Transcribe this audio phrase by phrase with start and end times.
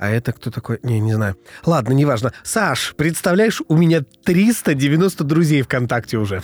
[0.00, 0.80] А это кто такой?
[0.82, 1.36] Не, не знаю.
[1.66, 2.32] Ладно, неважно.
[2.42, 6.42] Саш, представляешь, у меня 390 друзей ВКонтакте уже.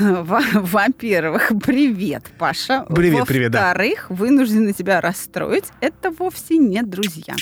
[0.00, 2.86] Во-первых, привет, Паша.
[2.88, 3.66] Привет, привет, да.
[3.66, 5.64] Во-вторых, вынуждены тебя расстроить.
[5.80, 7.34] Это вовсе не друзья.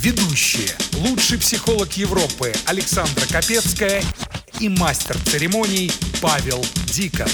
[0.00, 0.70] Ведущие.
[1.08, 4.02] Лучший психолог Европы Александра Капецкая
[4.58, 7.28] и мастер церемоний Павел Дикон.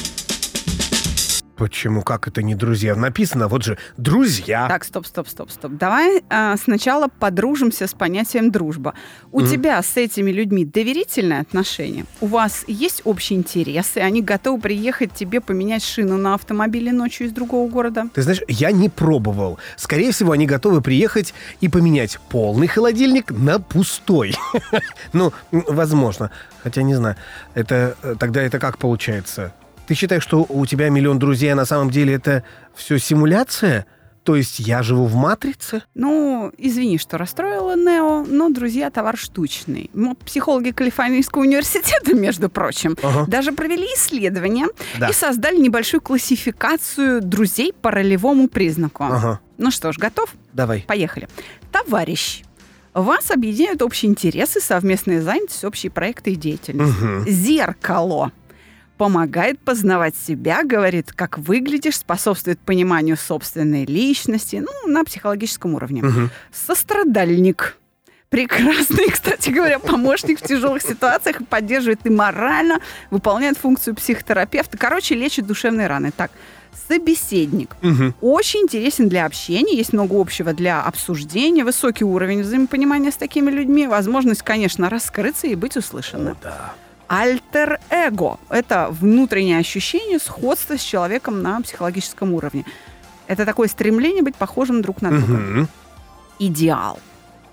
[1.59, 2.03] Почему?
[2.03, 2.95] Как это не друзья?
[2.95, 4.69] Написано, вот же, друзья.
[4.69, 5.73] Так, стоп, стоп, стоп, стоп.
[5.73, 8.95] Давай а, сначала подружимся с понятием дружба.
[9.33, 9.51] У Мгм.
[9.51, 12.05] тебя с этими людьми доверительные отношения?
[12.21, 13.99] У вас есть общие интересы?
[13.99, 18.09] Они готовы приехать тебе поменять шину на автомобиле ночью из другого города?
[18.15, 19.59] Ты знаешь, я не пробовал.
[19.77, 24.37] Скорее всего, они готовы приехать и поменять полный холодильник на пустой.
[25.13, 26.31] Ну, возможно.
[26.63, 27.17] Хотя не знаю.
[27.55, 29.53] Это э, тогда это как получается?
[29.89, 32.45] Ты считаешь, что у тебя миллион друзей, а на самом деле это
[32.75, 33.87] все симуляция?
[34.23, 35.83] То есть я живу в матрице?
[35.95, 39.89] Ну, извини, что расстроила Нео, но друзья товар штучный.
[39.95, 43.25] Ну, Психологи Калифорнийского университета, между прочим, Ага.
[43.27, 44.67] даже провели исследование
[44.99, 45.09] Да.
[45.09, 49.05] и создали небольшую классификацию друзей по ролевому признаку.
[49.05, 49.41] Ага.
[49.57, 50.35] Ну что ж, готов?
[50.53, 50.85] Давай.
[50.87, 51.27] Поехали.
[51.73, 52.43] Товарищ.
[52.93, 57.01] Вас объединяют общие интересы, совместные занятости, общие проекты и деятельность.
[57.01, 57.25] Мгм.
[57.27, 58.33] Зеркало.
[58.99, 66.03] Помогает познавать себя, говорит, как выглядишь, способствует пониманию собственной личности, ну, на психологическом уровне.
[66.03, 66.31] Мгм.
[66.53, 67.79] Сострадальник.
[68.29, 72.81] Прекрасный, кстати говоря, помощник в тяжелых ситуациях, поддерживает и морально,
[73.11, 74.77] выполняет функцию психотерапевта.
[74.77, 76.11] Короче, лечит душевные раны.
[76.11, 76.33] Так,
[76.89, 77.77] собеседник.
[77.81, 78.15] Мгм.
[78.21, 83.87] Очень интересен для общения, есть много общего для обсуждения, высокий уровень взаимопонимания с такими людьми,
[83.87, 86.37] возможность, конечно, раскрыться и быть услышанным.
[86.43, 86.75] Да.
[87.09, 92.65] Альтер-эго– это внутреннее ощущение сходства с человеком на психологическом уровне.
[93.27, 95.33] Это такое стремление быть похожим друг на друга.
[95.33, 95.69] Мгм.
[96.39, 96.99] Идеал.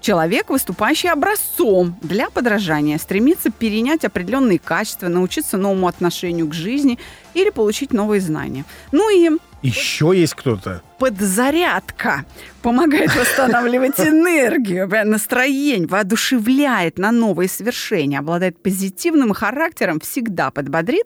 [0.01, 6.99] Человек, выступающий образцом для подражания, стремится перенять определенные качества, научиться новому отношению к жизни
[7.33, 8.65] или получить новые знания.
[8.91, 9.31] Ну и
[9.65, 10.81] Еще есть кто-то.
[10.99, 12.25] подзарядка
[12.61, 21.05] помогает восстанавливать энергию, настроение, воодушевляет на новые свершения, обладает позитивным характером, всегда подбодрит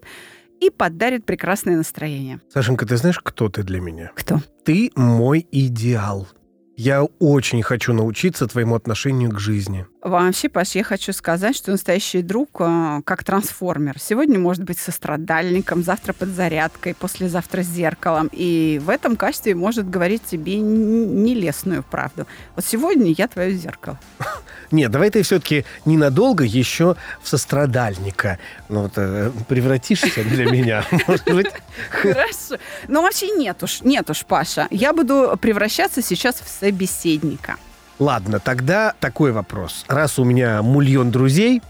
[0.60, 2.40] и подарит прекрасное настроение.
[2.52, 4.10] Сашенька, ты знаешь, кто ты для меня?
[4.14, 4.40] Кто?
[4.64, 6.28] Ты мой идеал.
[6.76, 9.86] Я очень хочу научиться твоему отношению к жизни.
[10.02, 13.98] Вообще, Паш, я хочу сказать, что настоящий друг э, как трансформер.
[13.98, 18.30] Сегодня может быть сострадальником, завтра подзарядкой, послезавтра зеркалом.
[18.32, 22.26] И в этом качестве может говорить тебе нелестную правду.
[22.56, 23.98] Вот сегодня я твое зеркало.
[24.70, 28.38] Нет, давай ты все-таки ненадолго еще в сострадальника
[28.70, 30.82] ну, вот, э, превратишься для меня.
[31.06, 31.52] Может быть,
[31.90, 32.56] Хорошо.
[32.88, 34.66] Но вообще нет уж, нет уж, Паша.
[34.70, 37.56] Я буду превращаться сейчас в собеседника.
[38.00, 39.84] Ладно, тогда такой вопрос.
[39.86, 41.60] Раз у меня мульон друзей,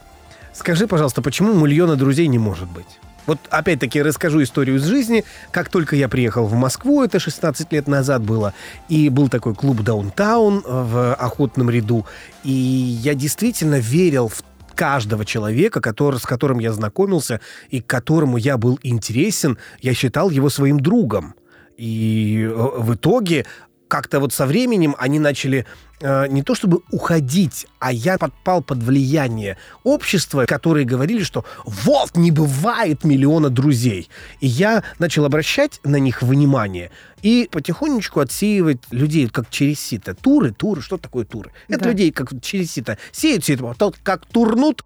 [0.53, 3.01] скажи, пожалуйста, почему мульона друзей не может быть?
[3.27, 5.25] Вот опять-таки расскажу историю из жизни.
[5.51, 8.55] Как только я приехал в Москву, это 16 лет назад было,
[8.89, 12.07] и был такой клуб «Даунтаун» в Охотном ряду,
[12.45, 14.45] и я действительно верил в
[14.77, 20.31] каждого человека, который, с которым я знакомился и к которому я был интересен, я считал
[20.31, 21.35] его своим другом.
[21.77, 23.47] И э, в итоге
[23.91, 25.67] как-то вот со временем они начали
[26.03, 32.31] не то чтобы уходить, а я подпал под влияние общества, которые говорили, что вот не
[32.31, 34.09] бывает миллиона друзей.
[34.41, 36.91] И я начал обращать на них внимание
[37.23, 40.15] и потихонечку отсеивать людей как через сито.
[40.15, 41.53] Туры, туры, что такое туры?
[41.69, 41.91] Это Да.
[41.91, 42.97] людей как через сито.
[43.13, 44.83] Сеют сито, потом как турнут.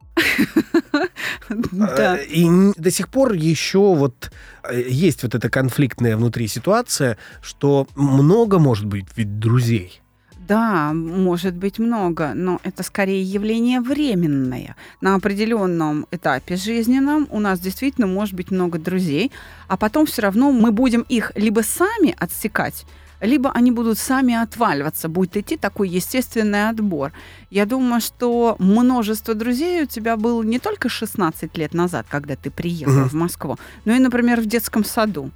[1.49, 4.31] Э, И до сих пор еще вот
[4.69, 10.00] э, есть вот эта конфликтная внутри ситуация, что много может быть ведь друзей.
[10.46, 14.76] Да, может быть много, но это скорее явление временное.
[15.00, 19.32] На определенном этапе жизненном у нас действительно может быть много друзей,
[19.69, 22.85] а потом все равно мы будем их либо сами отсекать,
[23.23, 27.12] либо они будут сами отваливаться, будет идти такой естественный отбор.
[27.50, 32.50] Я думаю, что множество друзей у тебя было не только 16 лет назад, когда ты
[32.50, 33.08] приехал Мгм.
[33.08, 33.56] в Москву,
[33.87, 35.31] но и, например, в детском саду.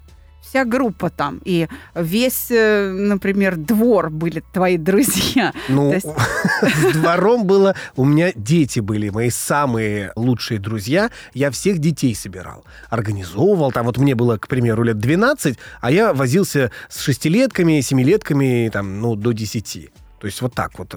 [0.49, 5.53] Вся группа там, и весь, э, например, двор были твои друзья.
[5.69, 6.06] Ну, есть-
[6.62, 7.75] с двором было...
[7.97, 11.11] У меня дети были, мои самые лучшие друзья.
[11.35, 12.65] Я всех детей собирал.
[12.91, 13.73] Организовывал.
[13.73, 19.00] Там вот мне было, к примеру, лет 12, а я возился с шестилетками, семилетками, там,
[19.00, 19.91] ну, до 10.
[20.21, 20.95] То есть вот так вот.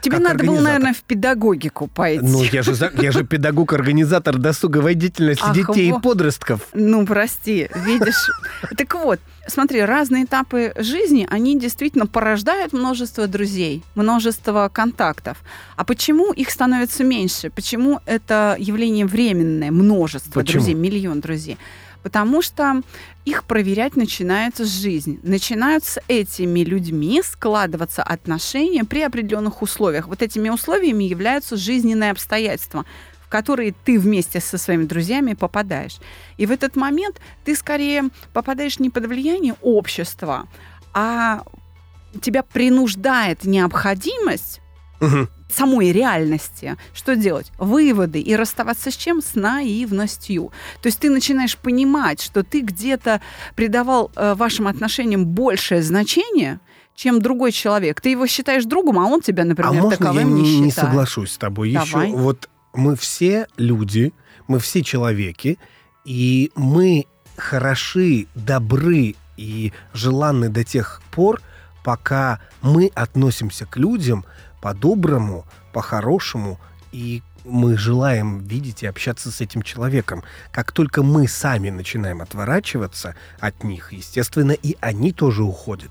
[0.00, 2.24] Тебе надо было, наверное, в педагогику пойти.
[2.24, 5.98] Ну, я же, я же педагог-организатор досуговой деятельности Ах, детей во.
[5.98, 6.60] и подростков.
[6.72, 8.30] Ну, прости, видишь.
[8.76, 15.38] Так вот, смотри, разные этапы жизни, они действительно порождают множество друзей, множество контактов.
[15.76, 17.50] А почему их становится меньше?
[17.50, 20.62] Почему это явление временное, множество Почему?
[20.62, 21.58] друзей, миллион друзей?
[22.08, 22.80] Потому что
[23.26, 25.20] их проверять начинается с жизни.
[25.22, 30.08] Начинают с этими людьми складываться отношения при определенных условиях.
[30.08, 32.86] Вот этими условиями являются жизненные обстоятельства,
[33.20, 35.98] в которые ты вместе со своими друзьями попадаешь.
[36.38, 40.48] И в этот момент ты скорее попадаешь не под влияние общества,
[40.94, 41.42] а
[42.22, 44.62] тебя принуждает необходимость
[45.00, 45.28] Мгм.
[45.48, 46.76] Самой реальности.
[46.94, 47.50] Что делать?
[47.58, 49.22] Выводы и расставаться с чем?
[49.22, 50.52] С наивностью.
[50.82, 53.20] То есть ты начинаешь понимать, что ты где-то
[53.54, 56.60] придавал э, вашим отношениям большее значение,
[56.94, 58.00] чем другой человек.
[58.00, 60.70] Ты его считаешь другом, а он тебя, А например, можно я таковым не, не, не
[60.70, 60.88] считает.
[60.88, 61.72] соглашусь с тобой?
[61.72, 62.08] Давай.
[62.08, 64.12] Еще вот мы все люди,
[64.46, 65.58] мы все человеки,
[66.04, 67.06] и мы
[67.36, 71.40] хороши, добры и желанны до тех пор,
[71.84, 74.24] пока мы относимся к людям
[74.60, 76.58] по-доброму, по-хорошему,
[76.92, 80.22] и мы желаем видеть и общаться с этим человеком.
[80.52, 85.90] Как только мы сами начинаем отворачиваться от них, естественно, и они тоже уходят.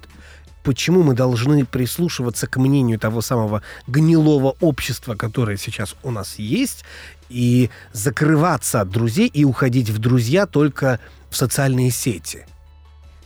[0.63, 6.83] Почему мы должны прислушиваться к мнению того самого гнилого общества, которое сейчас у нас есть,
[7.29, 10.99] и закрываться от друзей и уходить в друзья только
[11.29, 12.45] в социальные сети?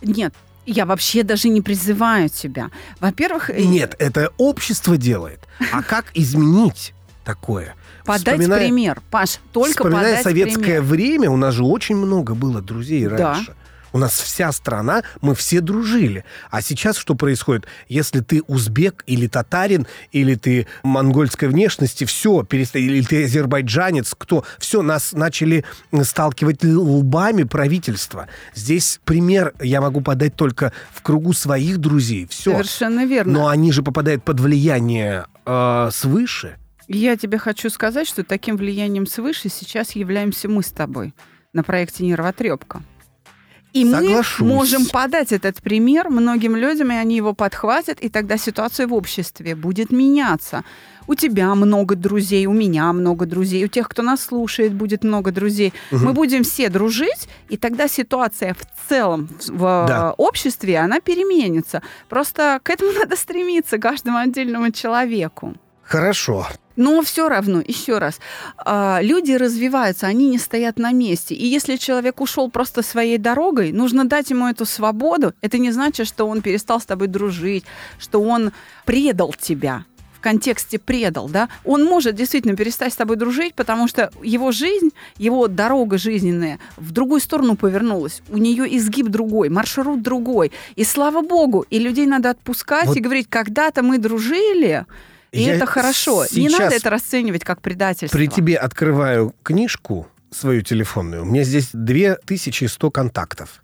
[0.01, 0.33] Нет,
[0.65, 2.69] я вообще даже не призываю тебя.
[2.99, 5.39] Во-первых, э, Нет, это общество делает.
[5.71, 6.93] А как изменить
[7.23, 7.75] такое?
[8.03, 9.01] подать Вспоминая- пример.
[9.11, 10.81] Паш, только Вспоминая подать советское пример.
[10.81, 13.33] время, у нас же очень много было друзей Да.
[13.35, 13.53] раньше.
[13.93, 16.23] У нас вся страна, мы все дружили.
[16.49, 17.65] А сейчас что происходит?
[17.87, 24.81] Если ты узбек или татарин, или ты монгольской внешности, все, или ты азербайджанец, кто, все,
[24.81, 25.65] нас начали
[26.03, 28.27] сталкивать лбами правительства.
[28.53, 32.27] Здесь пример я могу подать только в кругу своих друзей.
[32.29, 32.51] Все.
[32.51, 33.33] Совершенно верно.
[33.33, 36.57] Но они же попадают под влияние э, свыше.
[36.87, 41.13] Я тебе хочу сказать, что таким влиянием свыше сейчас являемся мы с тобой
[41.53, 42.83] на проекте «Нервотрепка».
[43.73, 44.39] И Соглашусь.
[44.39, 48.93] мы можем подать этот пример многим людям, и они его подхватят, и тогда ситуация в
[48.93, 50.63] обществе будет меняться.
[51.07, 55.31] У тебя много друзей, у меня много друзей, у тех, кто нас слушает, будет много
[55.31, 55.73] друзей.
[55.91, 60.13] Мы будем все дружить, и тогда ситуация в целом в, Да.
[60.17, 61.81] обществе, она переменится.
[62.09, 65.55] Просто к этому надо стремиться каждому отдельному человеку.
[65.83, 66.47] Хорошо.
[66.81, 68.19] Но все равно, еще раз,
[68.57, 71.35] а, люди развиваются, они не стоят на месте.
[71.35, 75.35] И если человек ушел просто своей дорогой, нужно дать ему эту свободу.
[75.41, 77.65] Это не значит, что он перестал с тобой дружить,
[77.99, 78.51] что он
[78.83, 79.85] предал тебя
[80.15, 84.89] в контексте предал, да, он может действительно перестать с тобой дружить, потому что его жизнь,
[85.17, 88.21] его дорога жизненная в другую сторону повернулась.
[88.29, 90.51] У нее изгиб другой, маршрут другой.
[90.75, 94.85] И слава богу, и людей надо отпускать Вот- и говорить, когда-то мы дружили,
[95.31, 96.25] и Я это хорошо.
[96.31, 98.17] Не надо это расценивать как предательство.
[98.17, 101.23] При тебе открываю книжку свою телефонную.
[101.23, 103.63] У меня здесь 2100 контактов.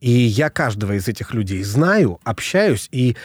[0.00, 3.16] И я каждого из этих людей знаю, общаюсь и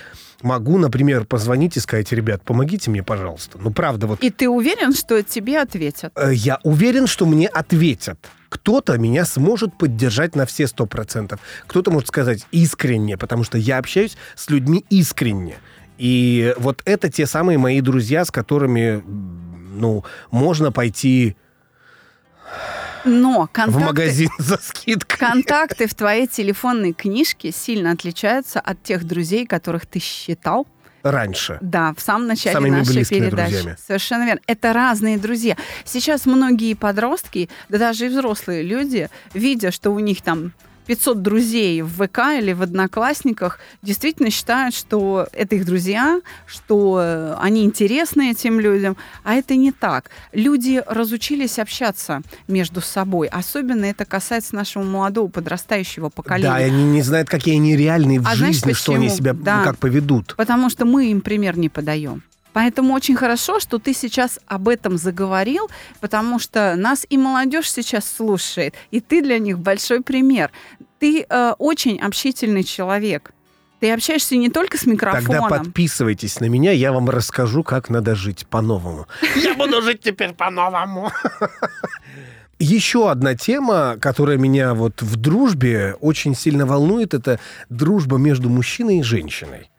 [0.42, 3.58] могу, например, позвонить и сказать, ребят, помогите мне, пожалуйста.
[3.62, 6.14] Ну, правда, вот И ты уверен, что тебе ответят?
[6.16, 8.18] э, я уверен, что мне ответят.
[8.48, 11.40] Кто-то меня сможет поддержать на все сто процентов.
[11.68, 15.58] Кто-то может сказать искренне, потому что я общаюсь с людьми искренне.
[16.02, 21.36] И вот это те самые мои друзья, с которыми, ну, можно пойти
[23.06, 25.20] Но в контакты, магазин за скидкой.
[25.20, 30.66] контакты в твоей телефонной книжке сильно отличаются от тех друзей, которых ты считал,
[31.04, 31.60] Раньше.
[31.62, 33.52] Да, в самом начале Самыми нашей передачи.
[33.52, 33.78] друзьями.
[33.86, 34.42] Совершенно верно.
[34.48, 35.56] Это разные друзья.
[35.86, 40.52] Сейчас многие подростки, да даже и взрослые люди, видя, что у них там
[40.92, 47.36] 500 друзей в ВК или в Одноклассниках, действительно считают, что это их друзья, что э,
[47.40, 50.10] они интересны этим людям, а это не так.
[50.34, 53.30] Люди разучились общаться между собой.
[53.30, 56.50] Особенно это касается нашего молодого подрастающего поколения.
[56.52, 59.32] Да, и они не знают, какие они реальные в А знаешь жизни, что они себя
[59.32, 59.64] Да.
[59.64, 60.34] как поведут.
[60.36, 62.22] Потому что мы им пример не подаем.
[62.54, 68.06] Поэтому очень хорошо, что ты сейчас об этом заговорил, потому что нас и молодежь сейчас
[68.10, 70.52] слушает, и ты для них большой пример.
[71.00, 73.32] Ты э, очень общительный человек.
[73.80, 75.26] Ты общаешься не только с микрофоном.
[75.26, 79.08] Тогда подписывайтесь на меня, я вам расскажу, как надо жить по-новому.
[79.36, 81.12] Я буду жить теперь по-новому.
[82.60, 87.40] Еще одна тема, которая меня вот в дружбе очень сильно волнует, это
[87.70, 89.71] дружба между мужчиной и женщиной.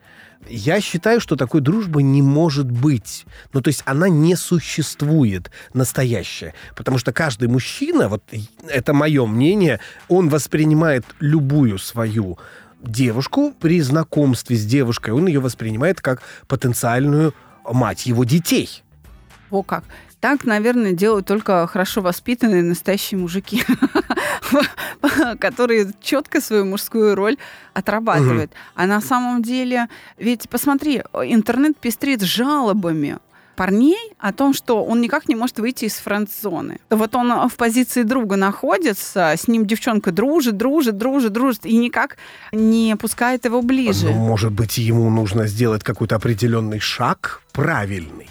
[0.48, 3.26] Я считаю, что такой дружбы не может быть.
[3.52, 6.54] Ну, то есть она не существует настоящая.
[6.74, 8.22] Потому что каждый мужчина, вот
[8.68, 12.38] это мое мнение, он воспринимает любую свою
[12.82, 17.34] девушку при знакомстве с девушкой, он ее воспринимает как потенциальную
[17.64, 18.82] мать его детей.
[19.50, 19.84] О как.
[20.22, 23.64] Так, наверное, делают только хорошо воспитанные настоящие мужики,
[25.40, 27.38] которые четко свою мужскую роль
[27.74, 28.52] отрабатывают.
[28.76, 29.88] А на самом деле,
[30.18, 33.18] ведь посмотри, интернет пестрит жалобами
[33.56, 36.78] парней о том, что он никак не может выйти из френд-зоны.
[36.88, 42.16] Вот он в позиции друга находится, с ним девчонка дружит, дружит, дружит, дружит, и никак
[42.52, 44.06] не пускает его ближе.
[44.06, 48.28] Ну, может быть, ему нужно сделать какой-то определенный шаг правильный.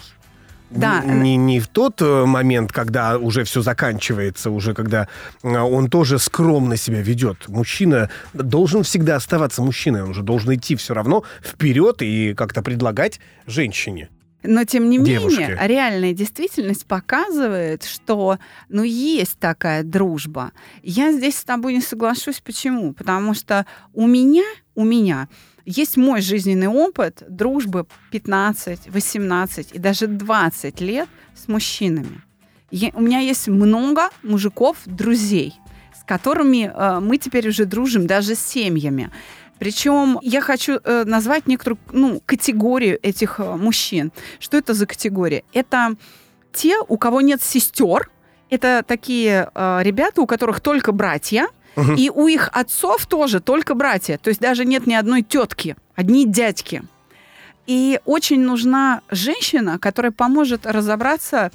[0.74, 1.02] Да.
[1.04, 5.08] Не, не в тот э, момент, когда уже все заканчивается, уже когда
[5.42, 7.48] э, он тоже скромно себя ведет.
[7.48, 13.20] Мужчина должен всегда оставаться мужчиной, он уже должен идти все равно вперед и как-то предлагать
[13.46, 14.08] женщине.
[14.44, 15.38] Но тем не Девушки.
[15.38, 18.38] менее, реальная действительность показывает, что
[18.68, 20.52] ну есть такая дружба.
[20.82, 22.40] Я здесь с тобой не соглашусь.
[22.40, 22.92] Почему?
[22.92, 24.42] Потому что у меня,
[24.74, 25.28] у меня
[25.64, 32.22] есть мой жизненный опыт дружбы 15, 18 и даже 20 лет с мужчинами.
[32.70, 35.54] Я, у меня есть много мужиков, друзей,
[35.94, 39.10] с которыми э, мы теперь уже дружим, даже с семьями.
[39.58, 44.10] Причем я хочу э, назвать некоторую ну, категорию этих э, мужчин.
[44.40, 45.44] Что это за категория?
[45.52, 45.94] Это
[46.52, 48.10] те, у кого нет сестер.
[48.50, 51.46] Это такие э, ребята, у которых только братья.
[51.76, 51.94] Мгм.
[51.96, 54.18] И у их отцов тоже только братья.
[54.18, 56.82] То есть даже нет ни одной тетки, одни дядьки.
[57.66, 61.50] И очень нужна женщина, которая поможет разобраться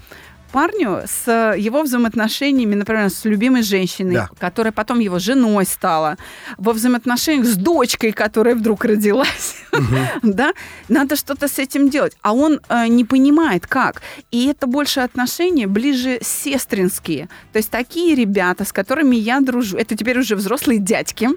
[0.58, 4.30] парню с его взаимоотношениями, например, с любимой женщиной, Да.
[4.40, 6.18] которая потом его женой стала,
[6.58, 9.56] во взаимоотношениях с дочкой, которая вдруг родилась.
[10.24, 10.54] Да?
[10.90, 12.18] Надо что-то с этим делать.
[12.24, 14.02] А он э, не понимает, как.
[14.32, 17.30] И это больше отношения ближе сестринские.
[17.54, 21.30] То есть такие ребята, с которыми я дружу, это теперь уже взрослые дядьки.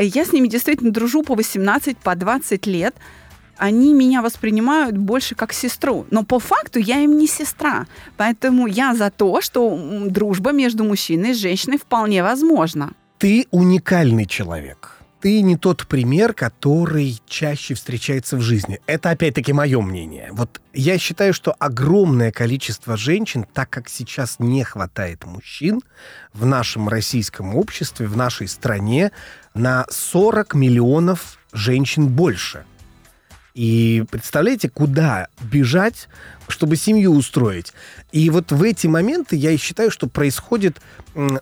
[0.00, 2.94] Я с ними действительно дружу по 18, по 20 лет.
[3.56, 6.06] Они меня воспринимают больше как сестру.
[6.10, 7.86] Но по факту я им не сестра.
[8.16, 12.92] Поэтому я за то, что дружба между мужчиной и женщиной вполне возможна.
[13.18, 14.92] Ты уникальный человек.
[15.20, 18.80] Ты не тот пример, который чаще встречается в жизни.
[18.86, 20.28] Это опять-таки мое мнение.
[20.32, 25.80] Вот я считаю, что огромное количество женщин, так как сейчас не хватает мужчин
[26.34, 29.10] в нашем российском обществе, в нашей стране,
[29.54, 32.64] на 40 миллионов женщин больше.
[33.56, 36.10] И представляете, куда бежать,
[36.46, 37.72] чтобы семью устроить.
[38.12, 40.76] И вот в эти моменты я считаю, что происходит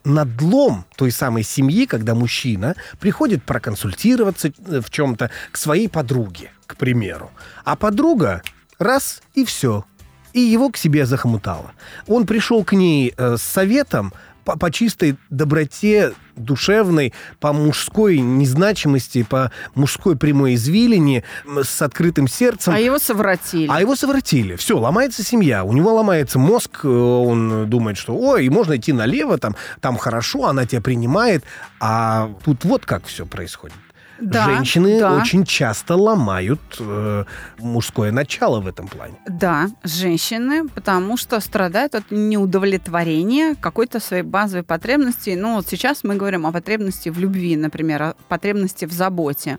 [0.04, 6.76] надлом той самой семьи, когда мужчина приходит проконсультироваться э, в чем-то к своей подруге, к
[6.76, 7.32] примеру.
[7.64, 8.44] А подруга
[8.78, 9.84] раз и все.
[10.32, 11.72] И его к себе захомутало.
[12.06, 19.22] Он пришел к ней э, с советом по, по чистой доброте душевной, по мужской незначимости,
[19.22, 21.22] по мужской прямой извилине,
[21.62, 22.74] с открытым сердцем.
[22.74, 23.68] А его совратили.
[23.70, 24.56] А его совратили.
[24.56, 25.64] Все, ломается семья.
[25.64, 26.80] У него ломается мозг.
[26.84, 31.44] э, Он думает, что ой, можно идти налево, там, там хорошо, она тебя принимает.
[31.80, 33.76] А тут вот как все происходит.
[34.20, 35.16] Да, Женщины да.
[35.16, 37.24] очень часто ломают э,
[37.58, 39.14] мужское начало в этом плане.
[39.26, 45.36] Да, женщины, потому что страдают от неудовлетворения какой-то своей базовой потребности.
[45.36, 49.58] Ну, вот сейчас мы говорим о потребности в любви, например, о потребности в заботе.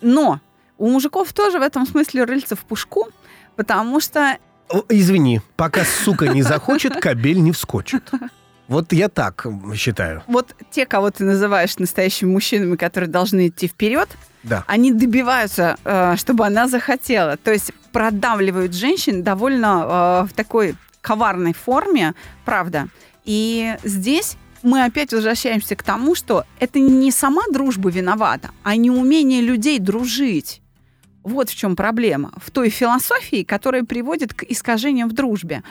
[0.00, 0.40] Но
[0.76, 3.08] у мужиков тоже в этом смысле рыльца в пушку,
[3.56, 4.38] потому что
[4.90, 8.02] Извини, пока сука не захочет, кабель не вскочит.
[8.68, 10.22] Вот я так считаю.
[10.26, 14.08] вот те, кого ты называешь настоящими мужчинами, которые должны идти вперед,
[14.42, 14.64] Да.
[14.66, 17.36] они добиваются, э, чтобы она захотела.
[17.36, 22.88] То есть продавливают женщин довольно э, в такой коварной форме, правда.
[23.24, 29.40] И здесь мы опять возвращаемся к тому, что это не сама дружба виновата, а неумение
[29.40, 30.60] людей дружить.
[31.22, 32.32] Вот в чем проблема.
[32.36, 35.62] В той философии, которая приводит к искажениям в дружбе.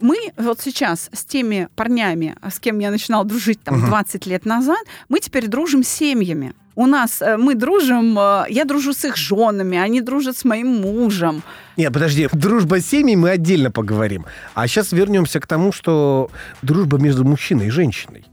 [0.00, 3.84] Мы вот сейчас с теми парнями, с кем я начинала дружить там.
[3.86, 4.78] 20 лет назад,
[5.08, 6.54] мы теперь дружим с семьями.
[6.76, 10.80] У нас э, мы дружим, э, я дружу с их женами, они дружат с моим
[10.80, 11.42] мужем.
[11.76, 14.26] Нет, подожди, дружба с семьей мы отдельно поговорим.
[14.54, 16.30] А сейчас вернемся к тому, что
[16.62, 18.24] дружба между мужчиной и женщиной.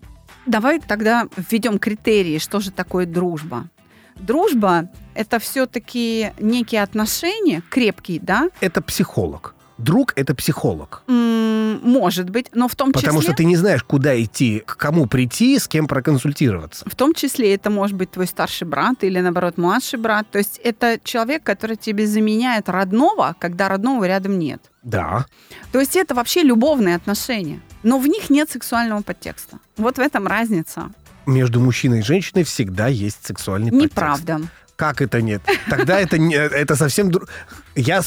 [0.46, 3.68] Давай тогда введем критерии, что же такое дружба.
[4.16, 8.50] Дружба это все-таки некие отношения, крепкие, да?
[8.60, 9.56] Это психолог.
[9.78, 11.04] Друг— это психолог.
[11.08, 13.34] Может быть, но в том Потому числе...
[13.34, 16.86] что ты не знаешь, куда идти, к кому прийти, с кем проконсультироваться.
[16.90, 20.30] В том числе это может быть твой старший брат или, наоборот, младший брат.
[20.32, 24.62] То есть это человек, который тебе заменяет родного, когда родного рядом нет.
[24.82, 25.26] Да.
[25.74, 27.60] То есть это вообще любовные отношения.
[27.84, 29.60] Но в них нет сексуального подтекста.
[29.76, 30.92] Вот в этом разница.
[31.26, 33.94] Между мужчиной и женщиной всегда есть сексуальный подтекст.
[33.96, 34.42] Неправда.
[34.76, 35.42] Как это нет?
[35.70, 37.10] Тогда это, не- это совсем...
[37.10, 37.28] дру-
[37.76, 38.02] Я,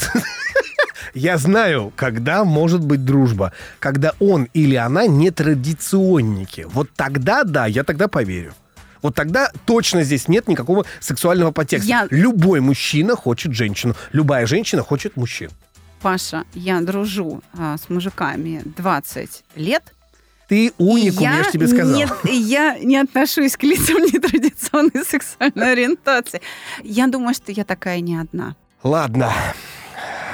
[1.14, 3.52] я знаю, когда может быть дружба.
[3.78, 6.66] Когда он или она не традиционники.
[6.68, 8.54] Вот тогда, да, я тогда поверю.
[9.00, 11.88] Вот тогда точно здесь нет никакого сексуального подтекста.
[11.88, 13.94] Я- Любой мужчина хочет женщину.
[14.12, 15.50] Любая женщина хочет мужчин.
[16.02, 19.82] Паша, я дружу а, с мужиками 20 лет.
[20.48, 21.94] Ты уникум, я, я же тебе сказал.
[22.24, 26.40] Не, я не отношусь к лицам нетрадиционной сексуальной ориентации.
[26.82, 28.56] Я думаю, что я такая не одна.
[28.82, 29.30] Ладно.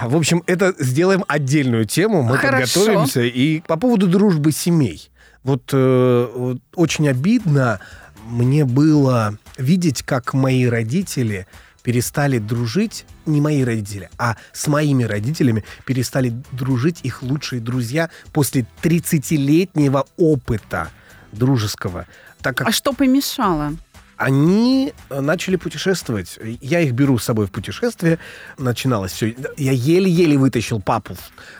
[0.03, 2.23] В общем, это сделаем отдельную тему.
[2.23, 2.81] Мы Хорошо.
[2.81, 3.23] подготовимся.
[3.23, 5.11] И по поводу дружбы семей.
[5.43, 7.81] Вот, э, вот очень обидно
[8.25, 11.47] мне было видеть, как мои родители
[11.85, 18.67] перестали дружить, не мои родители, а с моими родителями перестали дружить их лучшие друзья после
[18.83, 20.91] 30-летнего опыта
[21.31, 22.07] дружеского.
[22.41, 23.77] Так как А что помешало?
[24.17, 26.39] Они э, начали путешествовать.
[26.61, 28.19] Я их беру с собой в путешествие.
[28.59, 29.35] Начиналось все.
[29.57, 31.17] Я еле-еле вытащил папу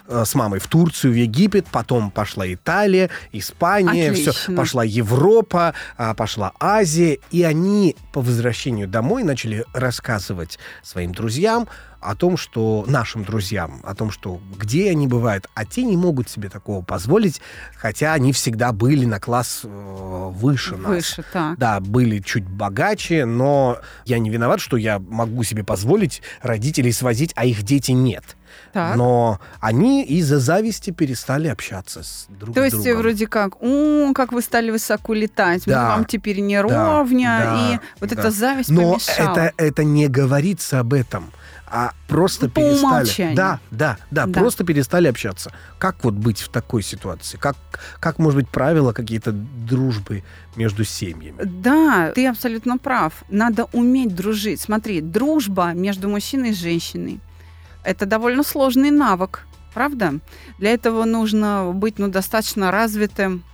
[0.09, 1.67] э, с мамой в Турцию, в Египет.
[1.71, 4.31] Потом пошла Италия, Испания, все.
[4.31, 4.57] Отлично.
[4.57, 7.19] Пошла Европа, а, пошла Азия.
[7.31, 11.69] И они по возвращению домой начали рассказывать своим друзьям
[12.05, 16.29] о том, что нашим друзьям, о том, что где они бывают, а те не могут
[16.29, 17.41] себе такого позволить,
[17.77, 20.87] хотя они всегда были на класс э, выше нас.
[20.87, 21.59] Выше, так.
[21.59, 27.33] Да, были чуть богаче, но я не виноват, что я могу себе позволить родителей свозить,
[27.37, 28.37] а их дети нет.
[28.75, 28.97] Так.
[28.97, 33.03] Но они из-за зависти перестали общаться с друг То с есть другом.
[33.03, 35.91] вроде как, о, как вы стали высоко летать, Да.
[35.91, 36.63] вам теперь не Да,
[36.99, 38.17] ровня, да, и вот да.
[38.21, 39.31] эта зависть Но помешала.
[39.37, 41.31] это, это не говорится об этом,
[41.69, 42.85] а просто по перестали.
[42.85, 43.37] умолчанию.
[43.37, 44.41] Да, да, да, Да.
[44.41, 45.53] просто перестали общаться.
[45.79, 47.37] Как вот быть в такой ситуации?
[47.37, 47.57] Как,
[48.01, 50.25] как может быть, правила какие-то дружбы
[50.57, 51.39] между семьями?
[51.45, 53.13] Да, ты абсолютно прав.
[53.29, 54.61] Надо уметь дружить.
[54.61, 57.21] Смотри, дружба между мужчиной и женщиной–
[57.85, 60.15] это довольно сложный навык, правда?
[60.59, 63.45] Для этого нужно быть ну, достаточно развитым,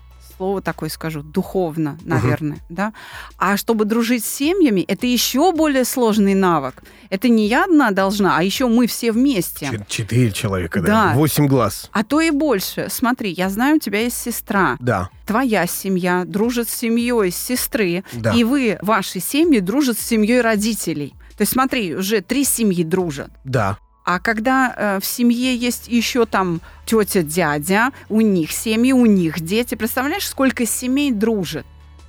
[0.40, 2.94] слово такое скажу, духовно, наверное, да.
[3.36, 6.82] А чтобы дружить с семьями, это еще более сложный навык.
[7.10, 9.66] Это не я одна должна, а еще мы все вместе.
[9.70, 10.86] Чет- Четыре человека, да?
[10.86, 11.12] Да.
[11.14, 11.90] Восемь глаз.
[11.92, 12.86] А то и больше.
[12.88, 14.78] Смотри, я знаю, у тебя есть сестра.
[14.80, 18.32] Да, Твоя семья дружит с семьей сестры, да.
[18.32, 21.12] и вы, ваши семьи, дружат с семьей родителей.
[21.36, 23.30] То есть смотри, уже три семьи дружат.
[23.44, 23.76] Да.
[24.04, 29.40] А когда э, в семье есть еще там тетя, дядя, у них семьи, у них
[29.40, 31.66] дети, представляешь, сколько семей дружит?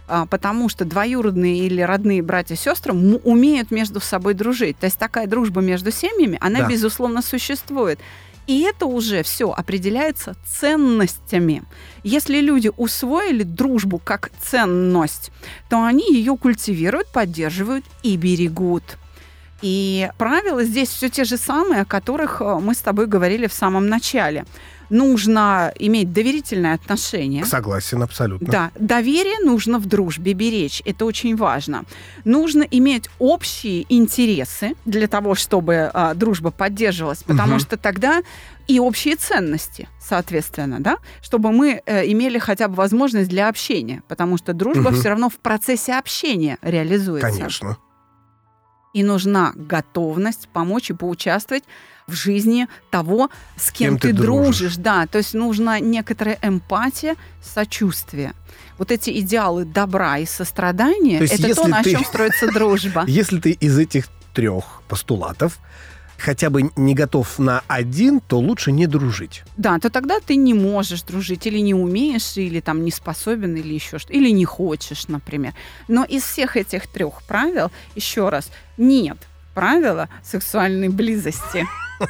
[0.08, 4.77] А, потому что двоюродные или родные братья и сестры умеют между собой дружить.
[4.77, 6.67] То есть такая дружба между семьями, она, Да.
[6.67, 7.99] безусловно, существует.
[8.47, 11.63] И это уже все определяется ценностями.
[12.04, 15.32] Если люди усвоили дружбу как ценность,
[15.69, 18.84] то они ее культивируют, поддерживают и берегут.
[19.62, 23.54] И правила здесь все те же самые, о которых э, мы с тобой говорили в
[23.54, 24.45] самом начале.
[24.89, 27.45] Нужно иметь доверительное отношение.
[27.45, 28.52] Согласен, абсолютно.
[28.52, 31.86] Да, доверие нужно в дружбе беречь, это очень важно.
[32.26, 37.60] Нужно иметь общие интересы для того, чтобы а, дружба поддерживалась, потому Мгм.
[37.60, 38.21] что тогда
[38.67, 44.38] и общие ценности, соответственно, да, чтобы мы э, имели хотя бы возможность для общения, потому
[44.38, 45.00] что дружба Мгм.
[45.00, 47.30] все равно в процессе общения реализуется.
[47.32, 47.78] Конечно.
[48.93, 51.63] И нужна готовность помочь и поучаствовать
[52.08, 54.58] в жизни того, с кем, Кем ты ты, дружишь.
[54.60, 54.77] дружишь.
[54.77, 58.34] Да, то есть нужна некоторая эмпатия, сочувствие.
[58.77, 63.04] Вот эти идеалы добра и сострадания, это то, на ты- чем строится дружба.
[63.08, 65.60] Если ты из этих трех постулатов
[66.21, 69.43] хотя бы не готов на один, то лучше не дружить.
[69.57, 73.73] Да, то тогда ты не можешь дружить, или не умеешь, или там не способен, или
[73.73, 75.53] еще что или не хочешь, например.
[75.88, 79.17] Но из всех этих трех правил, еще раз, нет
[79.53, 81.67] правила сексуальной близости.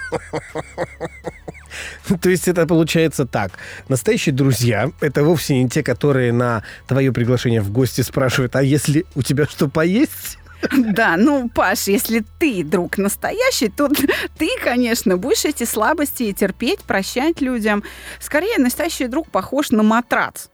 [2.22, 3.54] То есть это получается так.
[3.88, 9.06] Настоящие друзья— это вовсе не те, которые на твое приглашение в гости спрашивают, а если
[9.16, 10.38] у тебя что поесть?
[10.72, 13.90] Да, ну, Паш, если ты друг настоящий, то
[14.38, 17.84] ты, конечно, будешь эти слабости терпеть, прощать людям.
[18.20, 20.48] Скорее, настоящий друг похож на матрац.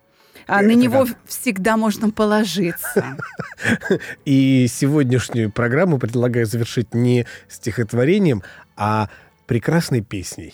[0.47, 1.13] А на него да.
[1.25, 3.17] всегда можно положиться.
[4.25, 8.43] И сегодняшнюю программу предлагаю завершить не стихотворением,
[8.77, 9.09] а
[9.45, 10.53] прекрасной песней.